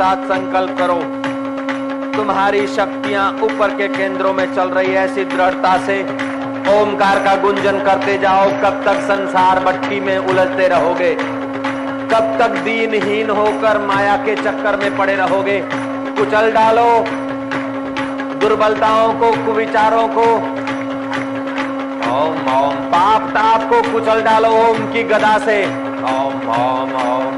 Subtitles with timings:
[0.00, 0.94] साथ संकल्प करो।
[2.16, 6.02] तुम्हारी शक्तियाँ ऊपर के केंद्रों में चल रही है ऐसी दृढ़ता से।
[6.80, 11.14] ओमकार का गुंजन करते जाओ, कब तक संसार भट्टी में उलझते रहोगे?
[12.12, 15.60] कब तक दीनहीन होकर माया के चक्कर में पड़े रहोगे?
[16.18, 17.04] कुचल डालो।
[18.36, 20.22] दुर्बलताओं को, कुविचारों को।
[22.10, 25.66] ओम ओम, पाप, ताप को कुचल डालो ओम की गदा से।
[26.02, 27.29] ओम ओम ओम।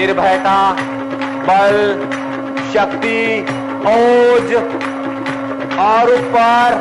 [0.00, 0.58] निर्भयता
[1.46, 1.74] बल
[2.72, 3.18] शक्ति
[3.88, 4.52] ओज
[5.86, 6.76] और ऊपर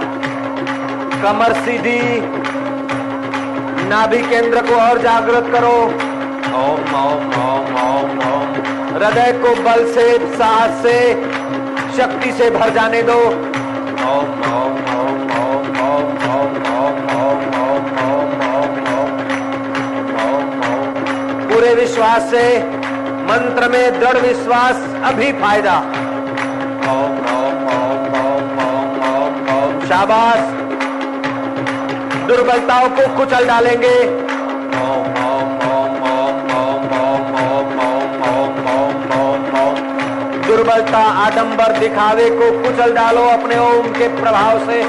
[1.23, 1.99] कमर सीधी
[3.89, 5.75] नाभि केंद्र को और जागृत करो
[6.61, 8.55] ओम ओम ओम ओम ओम
[8.95, 10.97] हृदय को बल से साहस से
[11.97, 13.19] शक्ति से भर जाने दो
[14.08, 18.80] ओम ओम ओम ओम ओम ओम ओम ओम ओम ओम ओम
[20.23, 22.45] ओम ओम पूरे विश्वास से
[23.30, 25.73] मंत्र में दृढ़ विश्वास अभी फ़ायदा
[26.91, 30.55] ओम ओम ओम ओम ओम ओम ओम शाबाश
[32.27, 33.94] दुर्बलताओं को कुचल डालेंगे
[40.47, 44.81] दुर्बलता आडंबर दिखावे को कुचल डालो अपने ओम के प्रभाव से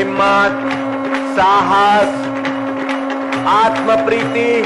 [0.00, 0.72] हिम्मत,
[1.36, 2.08] साहस,
[3.46, 4.62] आत्मप्रीति,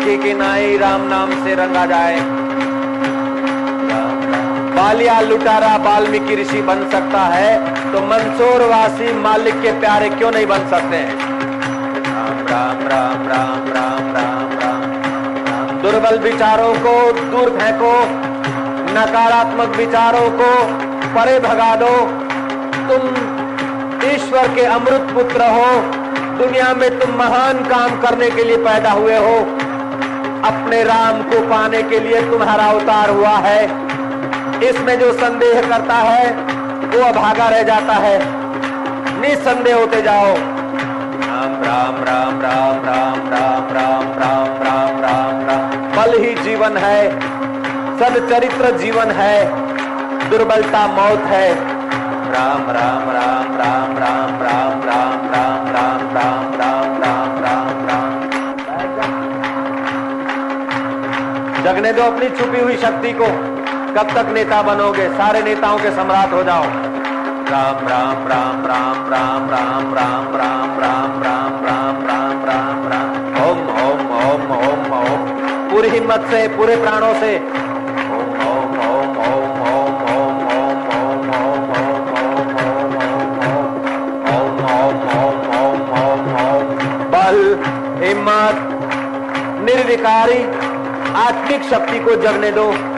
[0.00, 2.20] वाल्मीकि की नाई राम नाम से रंगा जाए।
[4.74, 7.50] बालिया लुटारा वाल्मीकि ऋषि बन सकता है
[7.92, 11.12] तो मंसूर वासी मालिक के प्यारे क्यों नहीं बन सकते हैं?
[12.48, 16.96] राम राम राम राम राम राम राम दुर्बल विचारों को
[17.30, 17.92] दूर फेंको
[18.94, 20.50] नकारात्मक विचारों को
[21.14, 21.94] परे भगा दो।
[22.88, 23.00] तुम
[24.06, 25.70] ईश्वर के अमृत पुत्र हो,
[26.38, 29.38] दुनिया में तुम महान काम करने के लिए पैदा हुए हो।
[30.44, 33.62] अपने राम को पाने के लिए तुम्हारा अवतार हुआ है
[34.68, 36.30] इसमें जो संदेह करता है
[36.86, 38.16] वो अभागा रह जाता है
[39.20, 40.34] निसंदेह होते जाओ
[41.22, 46.98] राम राम राम राम राम राम राम राम राम राम राम बल ही जीवन है
[48.00, 49.36] सदचरित्र जीवन है
[50.30, 51.46] दुर्बलता मौत है
[52.30, 57.29] राम राम राम राम राम राम राम राम राम राम राम राम राम
[61.70, 63.26] जगने दो अपनी छुपी हुई शक्ति को
[63.96, 66.64] कब तक नेता बनोगे सारे नेताओं के सम्राट हो जाओ
[67.50, 73.60] राम राम राम राम राम राम राम राम राम राम राम राम राम राम ओम
[73.82, 75.28] ओम ओम ओम ओम
[75.70, 77.32] पूरी हिम्मत से पूरे प्राणों से
[87.14, 87.38] बल
[88.02, 88.66] हिम्मत
[89.62, 90.42] निर्विकारी
[91.16, 92.89] आत्मिक शक्ति को जगने दो।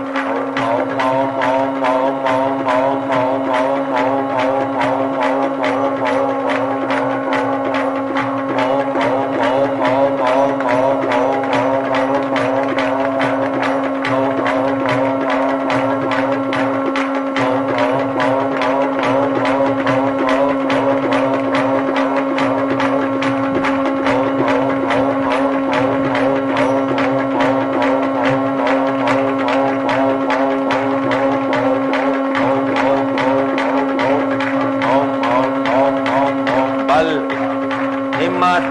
[38.22, 38.62] हिम्मत,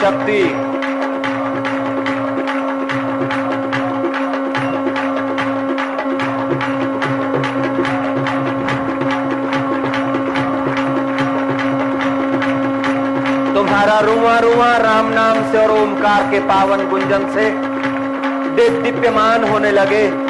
[0.00, 0.42] शक्ति।
[13.54, 17.50] तुम्हारा रुआ रुआ राम नाम से और ओमकार के पावन गुंजन से
[18.50, 20.23] दे- दीप्यमान होने लगे।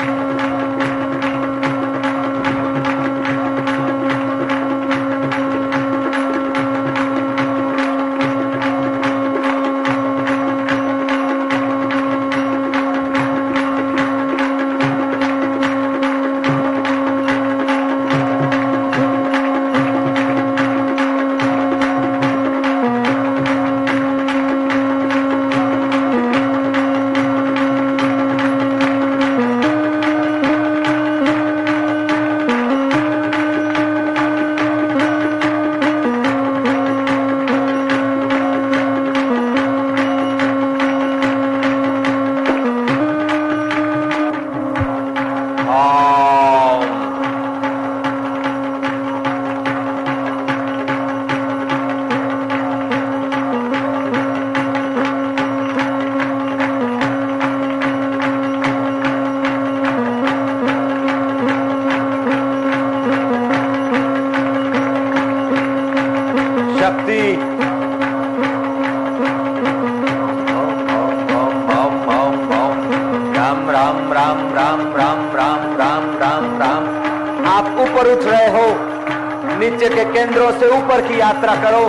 [81.05, 81.83] की यात्रा करो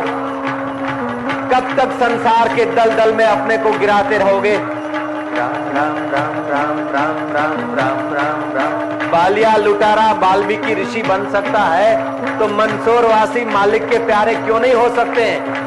[1.52, 4.56] कब तक संसार के दल दल में अपने को गिराते रहोगे
[5.36, 11.64] राम राम राम राम राम राम राम राम राम बालिया लुटारा बाल्मीकि ऋषि बन सकता
[11.66, 15.64] है तो मंदसौर वासी मालिक के प्यारे क्यों नहीं हो सकते हैं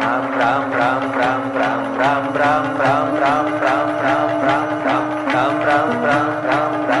[0.00, 5.60] राम राम राम राम राम राम राम राम राम राम राम राम राम राम राम
[5.62, 6.97] राम राम राम राम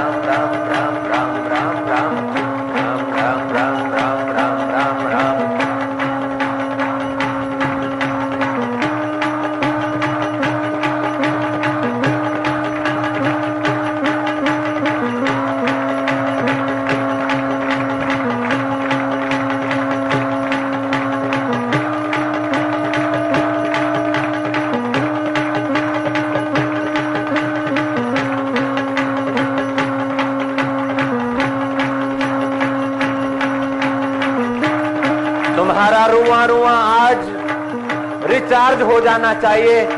[39.00, 39.88] जाना चाहिए।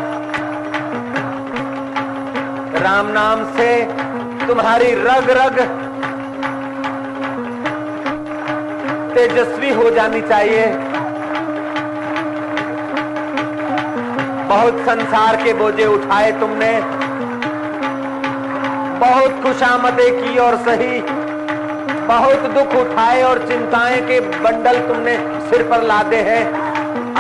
[2.81, 3.85] राम नाम से
[4.47, 5.61] तुम्हारी रग रग
[9.14, 10.67] तेजस्वी हो जानी चाहिए।
[14.49, 16.73] बहुत संसार के बोझे उठाए तुमने।
[18.99, 21.00] बहुत खुशामदे की और सही।
[22.06, 25.17] बहुत दुख उठाए और चिंताएँ के बंडल तुमने
[25.50, 26.60] सिर पर लादे हैं।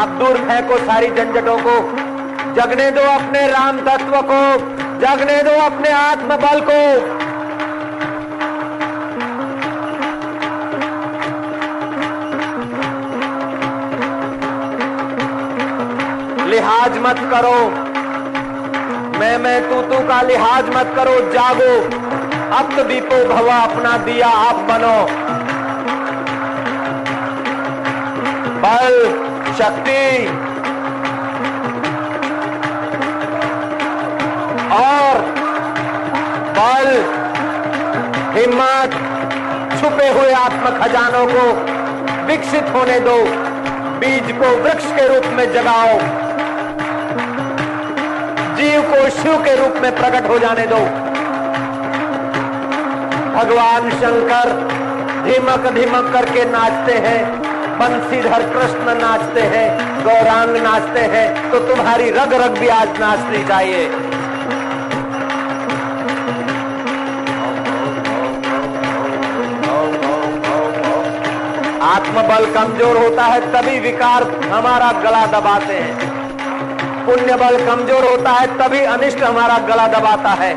[0.00, 1.74] अब दूर फेंको सारी झंझटों को।
[2.54, 4.58] जगने दो अपने राम तत्व को।
[5.00, 7.20] जगने दो अपने आत्मबल को।
[16.46, 17.70] लिहाज मत करो।
[19.18, 21.74] मैं मैं, तू तू का लिहाज मत करो, जागो।
[22.56, 25.30] अब तो दीपो भवा अपना दिया आप बनो।
[28.62, 29.29] बल
[29.60, 30.26] शक्ति।
[34.72, 35.18] और
[36.58, 36.88] बल,
[38.38, 38.90] हिम्मत,
[39.80, 41.52] छुपे हुए आत्म खजानों को
[42.26, 43.50] विकसित होने दो।
[43.98, 45.98] बीज को वृक्ष के रूप में जगाओ।
[48.56, 50.80] जीव को शिव के रूप में प्रकट हो जाने दो।
[53.38, 54.48] भगवान शंकर
[55.24, 57.39] धीमक धीमक करके नाचते हैं।
[57.80, 59.68] बंसीधर कृष्ण नाचते हैं,
[60.04, 63.84] गौरांग नाचते हैं तो तुम्हारी रग रग भी आज नाचनी चाहिए।
[71.84, 76.08] आत्मबल कमज़ोर होता है, तभी विकार हमारा गला दबाते हैं।
[77.06, 80.52] पुण्य बल कमज़ोर होता है, तभी अनिष्ट हमारा गला दबाता है।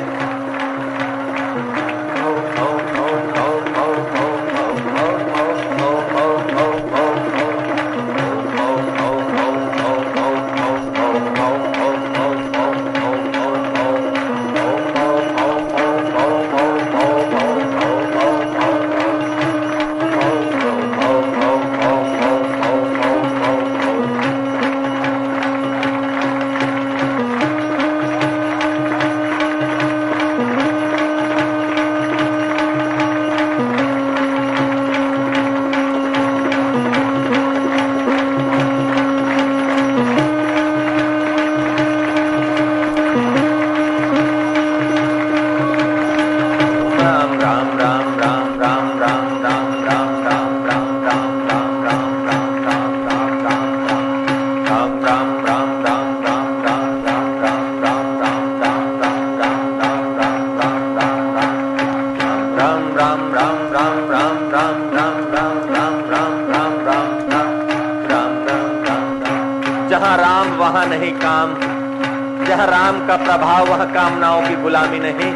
[74.03, 75.31] कामनाओं की गुलामी नहीं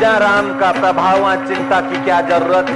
[0.00, 2.70] जहाँ राम का प्रभाव चिंता की क्या ज़रूरत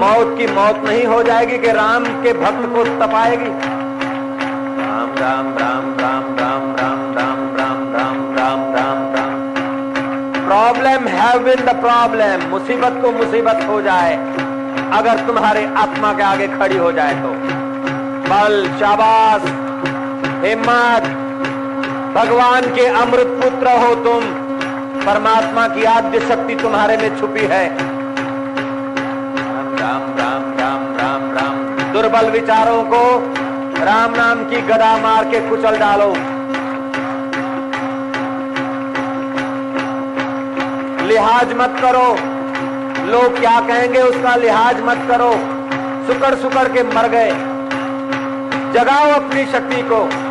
[0.00, 3.48] मौत की मौत नहीं हो जाएगी कि राम के भक्त को तपाएगी
[4.80, 11.64] Ram Ram Ram Ram Ram Ram Ram Ram Ram Ram Ram Ram problem have been
[11.64, 14.14] the problem मुसीबत को मुसीबत हो जाए
[14.98, 17.32] अगर तुम्हारे आत्मा के आगे खड़ी हो जाए तो
[18.28, 19.50] बल शाबाश
[20.44, 21.29] हिम्मत
[22.14, 24.24] भगवान के अमृत पुत्र हो तुम।
[25.02, 27.68] परमात्मा की आद्य शक्ति तुम्हारे में छुपी है।
[29.76, 33.02] राम राम राम राम राम दुर्बल विचारों को
[33.84, 36.08] राम नाम की गदा मार के कुचल डालो।
[41.06, 42.08] लिहाज मत करो।
[43.06, 45.32] लोग क्या कहेंगे उसका लिहाज मत करो।
[46.06, 47.30] सुकड़ सुकड़ के मर गए।
[48.72, 50.29] जगाओ अपनी शक्ति को।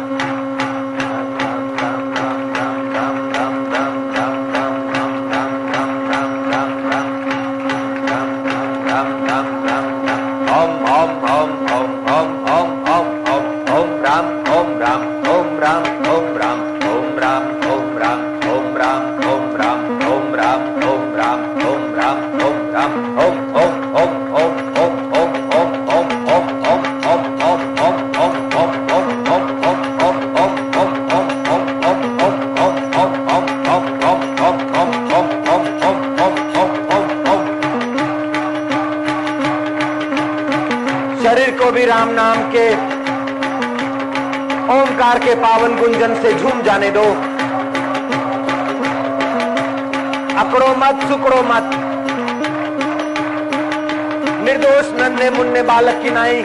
[45.40, 47.04] पावन गुंजन से झूम जाने दो।
[50.40, 51.72] अकड़ो मत, सुकड़ो मत।
[54.46, 56.44] निर्दोष नन्हे मुन्ने बालक की नाई।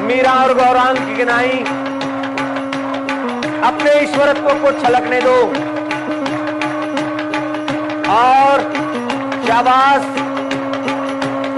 [0.00, 1.64] मीरा और गौरांग की गिनाई।
[3.70, 5.36] अपने ईश्वरत्व को छलकने दो।
[8.12, 8.60] और
[9.48, 10.02] शाबाश।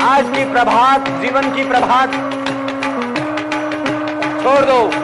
[0.02, 2.31] आज की प्रभात, जीवन की प्रभात।
[4.42, 5.01] छोड़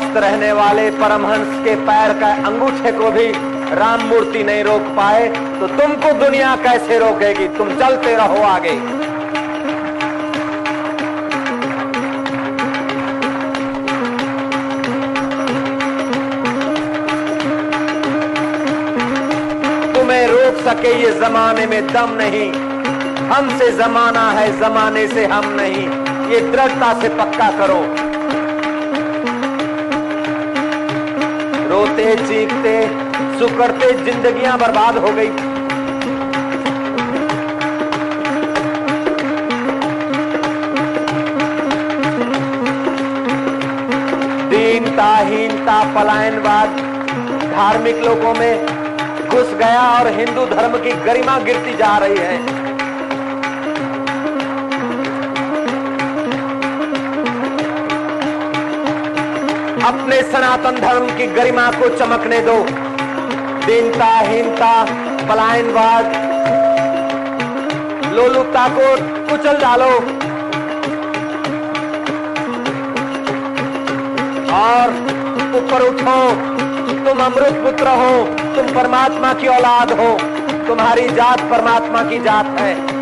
[0.00, 3.26] मस्त रहने वाले परमहंस के पैर का अंगूठे को भी
[3.76, 5.26] राम मूर्ति नहीं रोक पाए
[5.60, 7.48] तो तुमको दुनिया कैसे रोकेगी?
[7.48, 8.72] तुम चलते रहो आगे।
[19.92, 22.50] तुम्हें रोक सके ये जमाने में दम नहीं।
[23.30, 25.88] हमसे जमाना है, जमाने से हम नहीं।
[26.30, 27.82] ये दृढ़ता से पक्का करो।
[31.70, 32.74] रोते, चीखते,
[33.38, 35.28] सुकड़ते, जिंदगियाँ बर्बाद हो गई।
[44.50, 46.80] दीनता हीनता पलायनवाद
[47.52, 48.66] धार्मिक लोगों में
[49.28, 52.59] घुस गया और हिंदू धर्म की गरिमा गिरती जा रही है।
[59.90, 62.66] अपने सनातन धर्म की गरिमा को चमकने दो।
[63.66, 64.84] दीनता, हीनता,
[65.28, 66.04] पलायनवाद,
[68.14, 68.96] लोलुपता को
[69.30, 69.90] कुचल डालो।
[74.56, 74.88] और
[75.56, 76.50] ऊपर उठो।
[77.04, 80.18] तुम अमृत पुत्र हो, तुम परमात्मा की औलाद हो।
[80.66, 82.99] तुम्हारी जात परमात्मा की जात है।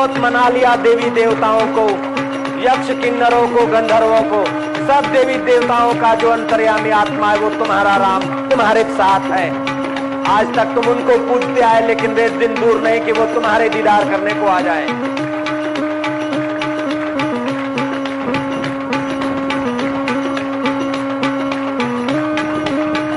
[0.00, 1.82] बहुत मना लिया देवी देवताओं को,
[2.60, 4.38] यक्ष किन्नरों को, गंधर्वों को।
[4.86, 9.50] सब देवी देवताओं का जो अंतर्यामी आत्मा है, वो तुम्हारा राम, तुम्हारे साथ है।
[10.28, 14.04] आज तक तुम उनको पूछते आए, लेकिन वे दिन दूर नहीं कि वो तुम्हारे दीदार
[14.04, 14.86] करने को आ जाए।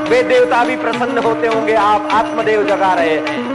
[0.09, 3.52] वे देवता भी प्रसन्न होते होंगे, आप आत्मदेव जगा रहे हैं।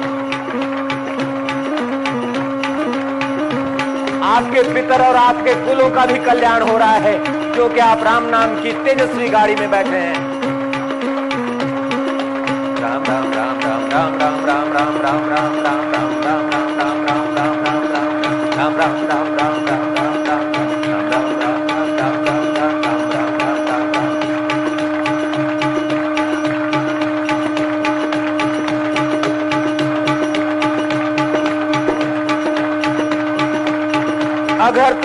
[4.29, 7.13] आपके पितर और आपके कुलों का भी कल्याण हो रहा है
[7.53, 10.28] क्योंकि आप राम नाम की तेजस्वी गाड़ी में बैठे हैं।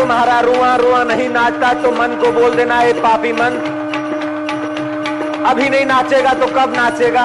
[0.04, 3.54] तुम्हारा रुआ रुआ नहीं नाचता तो मन को बोल देना है पापी मन,
[5.46, 7.24] अभी नहीं नाचेगा तो कब नाचेगा?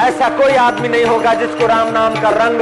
[0.00, 2.60] ऐसा कोई आदमी नहीं होगा जिसको राम नाम का रंग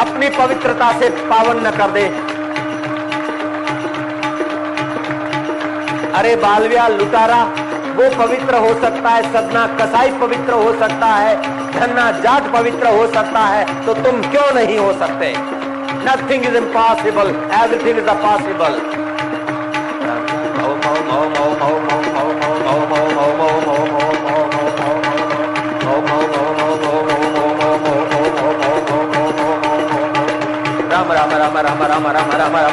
[0.00, 2.08] अपनी पवित्रता से पावन न कर दे।
[6.14, 7.42] अरे बालविया, लुटारा,
[7.96, 13.06] वो पवित्र हो सकता है, सदना कसाई पवित्र हो सकता है। धन्ना जाट पवित्र हो
[13.12, 15.32] सकता है तो तुम क्यों नहीं हो सकते
[16.04, 18.80] nothing is impossible everything is a possible
[30.92, 32.72] Ram Ram Ram Ram Ram Ram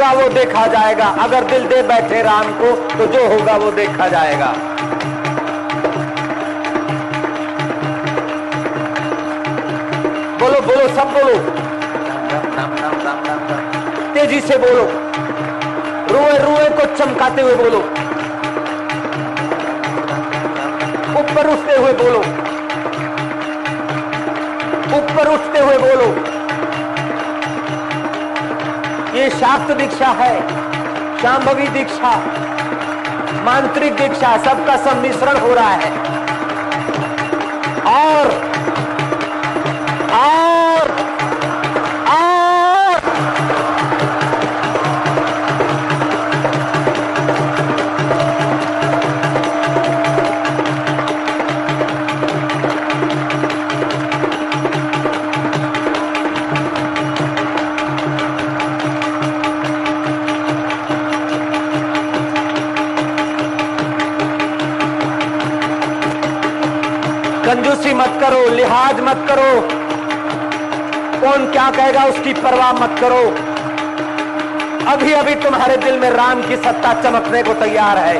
[0.00, 4.06] होगा वो देखा जाएगा। अगर दिल दे बैठे राम को तो जो होगा वो देखा
[4.08, 4.46] जाएगा।
[10.38, 11.34] बोलो बोलो, सब बोलो।
[14.14, 14.84] तेज़ी से बोलो।
[16.10, 17.78] रुए रुए को चमकाते हुए बोलो।
[21.20, 22.18] ऊपर उठते हुए बोलो।
[24.98, 26.29] ऊपर उठते हुए बोलो।
[29.14, 30.34] ये शास्त्र दीक्षा है
[31.18, 32.10] शाम्भवी दीक्षा,
[33.44, 35.90] मांत्रिक दीक्षा, सबका सम्मिश्रण हो रहा है।
[37.90, 38.28] और
[40.14, 40.49] और
[69.30, 69.52] करो।
[71.20, 73.22] कौन क्या कहेगा उसकी परवाह मत करो।
[74.90, 78.14] अभी अभी तुम्हारे दिल में राम की सत्ता चमकने को तैयार है।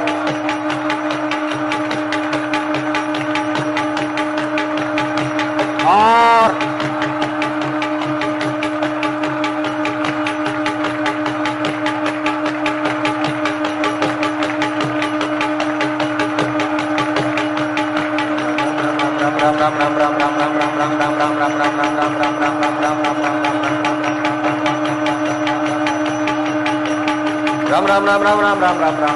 [28.98, 29.14] ram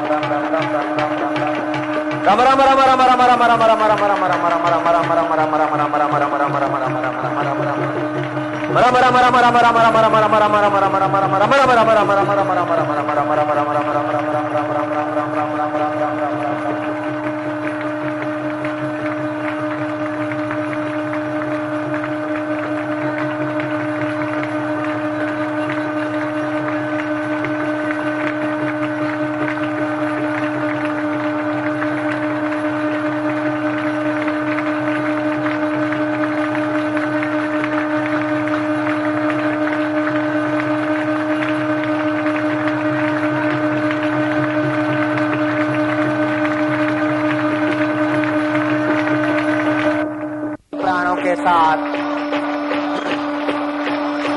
[2.31, 2.71] Rama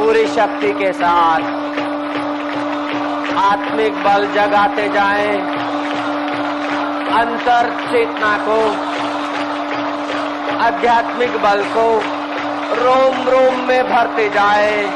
[0.05, 1.41] पूरी शक्ति के साथ।
[3.39, 5.39] आत्मिक बल जगाते जाएँ।
[7.21, 8.71] अंतर चेतना को,
[10.65, 12.03] आध्यात्मिक बल को
[12.75, 14.87] रोम रोम में भरते जाए।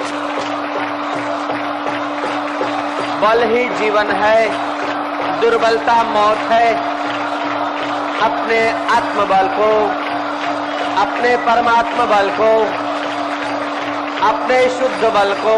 [3.20, 4.48] बल ही जीवन है,
[5.40, 6.74] दुर्बलता मौत है।
[8.20, 9.86] अपने आत्मबल को,
[11.00, 12.87] अपने परमात्मा बल को
[14.22, 15.54] अपने शुद्ध बल को।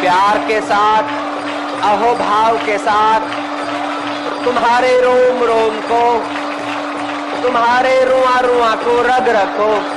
[0.00, 1.02] प्यार के साथ,
[1.82, 3.20] अहोभाव के साथ,
[4.44, 6.02] तुम्हारे रोम रोम को,
[7.42, 9.93] तुम्हारे रुआ रुआ को रग रखो।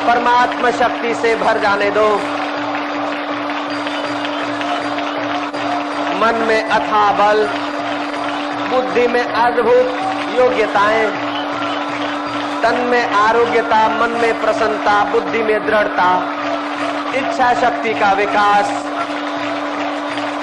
[0.00, 2.06] परमात्मा शक्ति से भर जाने दो।
[6.20, 7.46] मन में अथा बल,
[8.70, 11.06] बुद्धि में अद्भुत योग्यताएँ,
[12.62, 16.10] तन में आरोग्यता, मन में प्रसन्नता, बुद्धि में दृढ़ता,
[17.14, 18.72] इच्छा शक्ति का विकास,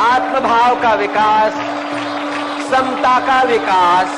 [0.03, 1.53] आत्मभाव का विकास,
[2.71, 4.16] समता का विकास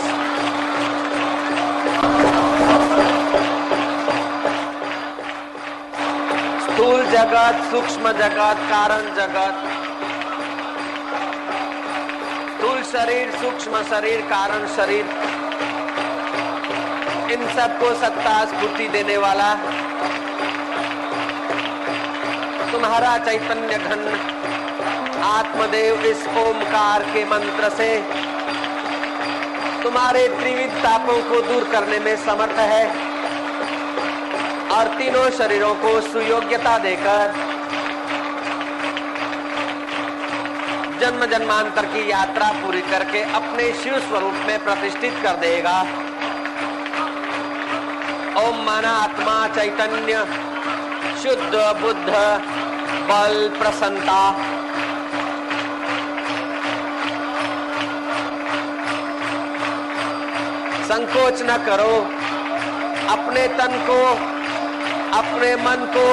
[6.89, 9.57] स्थूल जगत, सूक्ष्म जगत, कारण जगत।
[12.55, 15.05] स्थूल शरीर, सूक्ष्म शरीर, कारण शरीर।
[17.31, 19.53] इन सबको सत्ता, स्फूर्ति देने वाला।
[22.71, 24.19] तुम्हारा चैतन्य घन,
[25.23, 27.97] आत्मदेव इस ओमकार के मंत्र से
[29.83, 33.08] तुम्हारे त्रिविध तापों को दूर करने में समर्थ है।
[34.71, 37.33] और तीनों शरीरों को सुयोग्यता देकर
[40.99, 45.79] जन्म जन्मांतर की यात्रा पूरी करके अपने शिव स्वरूप में प्रतिष्ठित कर देगा।
[48.39, 50.25] ओम माना आत्मा चैतन्य,
[51.23, 52.09] शुद्ध, बुद्ध,
[53.09, 54.21] बल, प्रसन्नता।
[60.85, 61.93] संकोच न करो,
[63.09, 64.28] अपने तन को
[65.13, 66.07] अपने मन को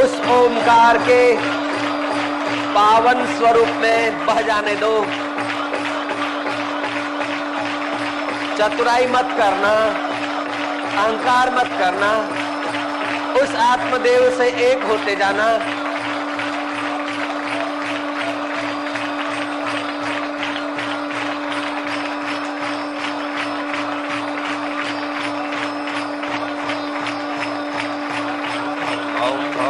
[0.00, 1.36] उस ओमकार के
[2.74, 4.92] पावन स्वरूप में बह जाने दो।
[8.58, 9.72] चतुराई मत करना,
[11.00, 12.12] अहंकार मत करना,
[13.42, 15.48] उस आत्मदेव से एक होते जाना।
[29.42, 29.69] Oh.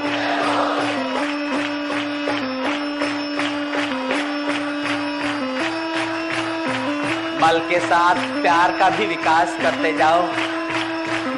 [7.41, 10.21] बल के साथ प्यार का भी विकास करते जाओ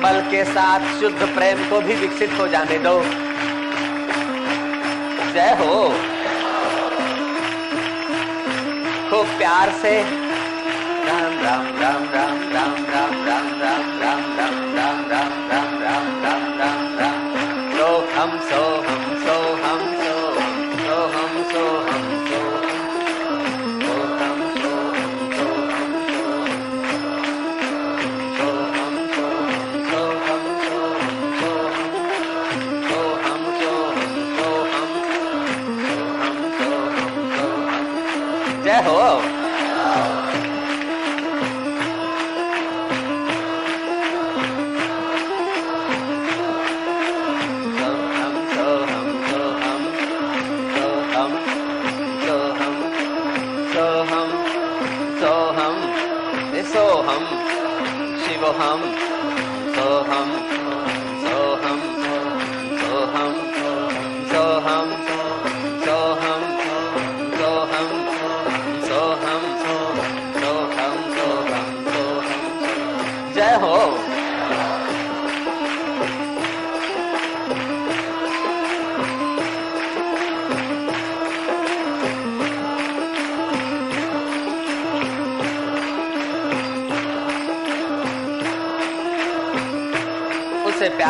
[0.04, 2.96] बल के साथ शुद्ध प्रेम को भी विकसित हो जाने दो
[5.36, 5.78] जय हो
[9.10, 9.94] खूब प्यार से
[11.08, 16.98] राम राम राम राम राम राम राम राम राम राम राम राम राम राम राम
[17.00, 17.88] राम राम सो
[18.18, 18.38] हम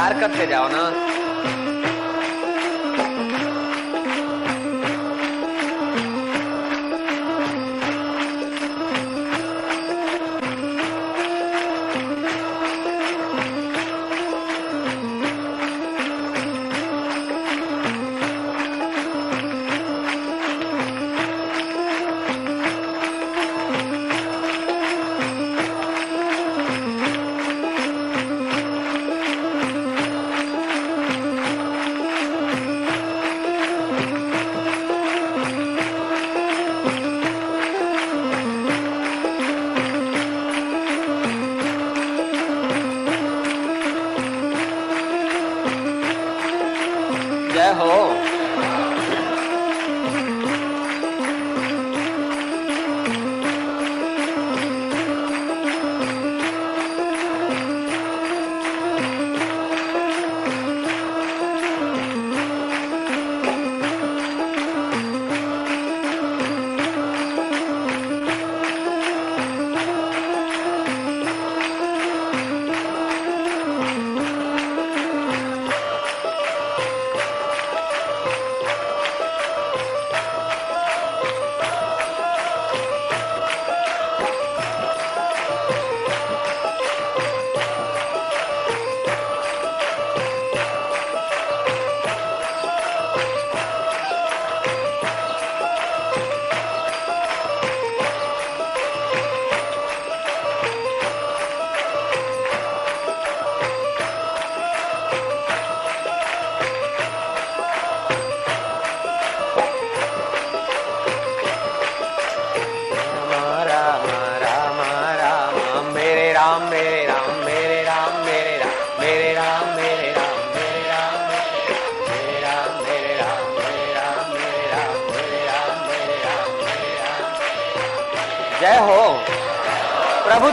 [0.04, 1.13] उससे प्यार करते जाओ ना
[47.54, 48.10] 然后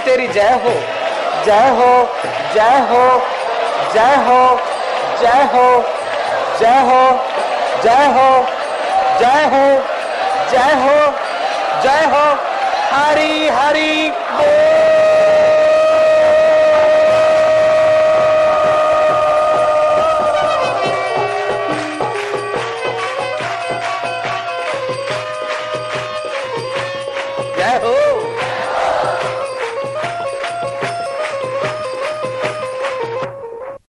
[0.06, 0.72] तेरी जय हो
[1.46, 1.90] जय हो
[2.54, 3.04] जय हो
[3.94, 4.40] जय हो
[5.20, 5.66] जय हो
[6.60, 7.00] जय हो
[7.84, 8.28] जय हो
[9.20, 9.64] जय हो
[10.52, 10.96] जय हो
[11.82, 12.24] जय हो
[12.92, 13.99] हरी हरी